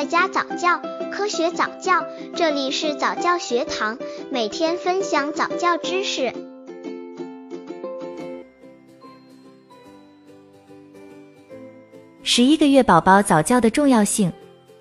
[0.00, 0.80] 在家早教，
[1.12, 2.02] 科学早教，
[2.34, 3.98] 这里是早教学堂，
[4.30, 6.32] 每天分享早教知识。
[12.22, 14.32] 十一个月宝宝早教的重要性。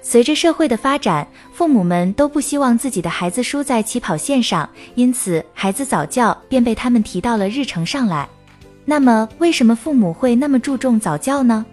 [0.00, 8.26] 随着社会的发展，父母们都不希望自己的孩子输在起跑线上，因此孩子早教便被他们提到了日程上来。
[8.86, 11.66] 那么，为什么父母会那么注重早教呢？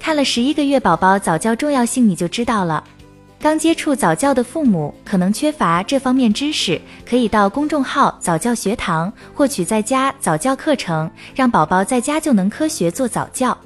[0.00, 2.82] 看了十一个月宝宝早教重要性，你就知道了。
[3.40, 13.56] 刚接触早教的父母可能缺乏这方面知识，可以到公众号早教学堂获取在家早教课程，让宝宝在家就能科学做早教。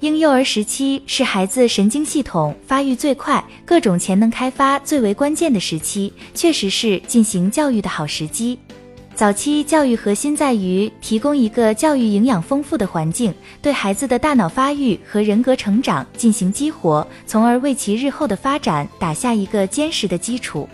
[0.00, 8.58] 婴幼儿时期是孩子神经系统发育最快、各种潜能开发最为关键的时期，确实是进行教育的好时机。
[9.14, 20.68] 早期教育核心在于提供一个教育营养丰富的环境，对孩子的大脑发育和人格成长进行激活，从而为其日后的发展打下一个坚实的基础。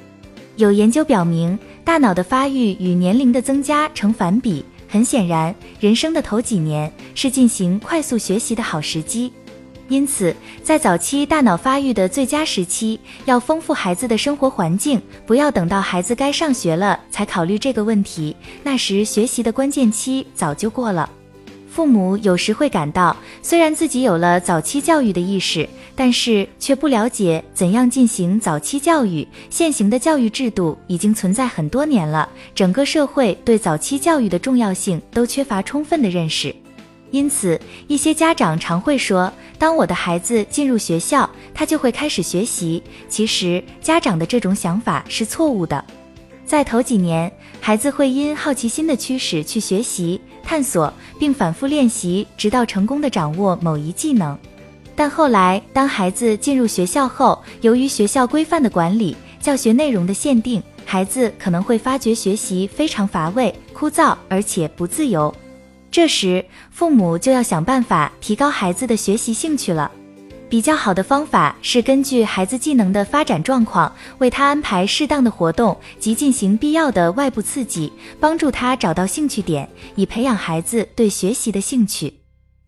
[0.56, 4.64] 有研究表明，大脑的发育与年龄的增加成反比。
[4.88, 9.30] 很显然，人生的头几年是进行快速学习的好时机，
[9.88, 21.08] 因此在早期大脑发育的最佳时期，要丰富孩子的生活环境，不要等到孩子该上学了才考虑这个问题，那时学习的关键期早就过了。
[21.70, 29.26] 父母有时会感到，虽然自己有了早期教育的意识，但是却不了解怎样进行早期教育。
[29.48, 36.52] 现行的教育制度已经存在很多年了，整个社会对早期教育的重要性都缺乏充分的认识。
[37.10, 45.82] 因此，一些家长常会说：“当我的孩子进入学校，他就会开始学习。”其实，家长的这种想法是错误的。
[46.46, 54.38] 在头几年，孩子会因好奇心的驱使去学习、探索，并反复练习，直到成功的掌握某一技能。
[54.94, 65.32] 但后来，当孩子进入学校后，由于学校规范的管理、教学内容的限定，孩子可能会发觉学习非常乏味、枯燥，而且不自由。
[65.98, 69.90] 这时，父母就要想办法提高孩子的学习兴趣了。
[70.48, 82.14] 比较好的方法是根据孩子技能的发展状况，为他安排适当的活动及进行必要的外部刺激，帮助他找到兴趣点，以培养孩子对学习的兴趣。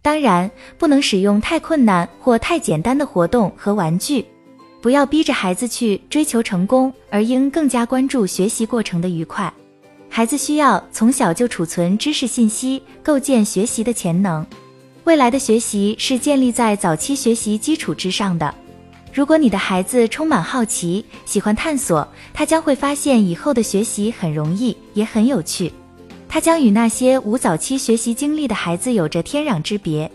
[0.03, 4.27] 当然，不能使用太困难或太简单的活动和玩具。
[4.83, 9.55] 不要逼着孩子去追求成功，而应更加关注学习过程的愉快。
[10.13, 14.45] 孩子需要从小就储存知识信息，构建学习的潜能。
[15.05, 18.53] 未来的学习是建立在早期学习基础之上的。
[19.15, 25.73] 如果你的孩子充满好奇，喜欢探索，他将会发现以后的学习很容易，也很有趣。
[26.29, 30.11] 他将与那些无早期学习经历的孩子有着天壤之别。